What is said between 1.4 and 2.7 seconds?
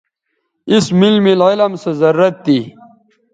علم سو ضرورت تھی